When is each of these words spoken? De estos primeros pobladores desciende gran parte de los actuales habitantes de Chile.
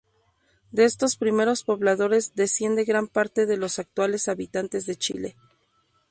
De 0.71 0.83
estos 0.83 1.15
primeros 1.15 1.63
pobladores 1.63 2.33
desciende 2.33 2.85
gran 2.85 3.07
parte 3.07 3.45
de 3.45 3.55
los 3.55 3.77
actuales 3.77 4.29
habitantes 4.29 4.87
de 4.87 4.95
Chile. 4.95 5.37